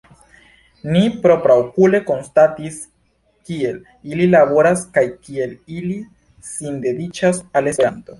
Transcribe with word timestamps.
Ni 0.93 1.01
propraokule 1.25 1.99
konstatis 2.07 2.79
kiel 3.49 3.77
ili 4.13 4.27
laboras 4.31 4.81
kaj 4.95 5.03
kiel 5.27 5.53
ili 5.77 5.99
sindediĉas 6.53 7.43
al 7.61 7.71
Esperanto. 7.75 8.09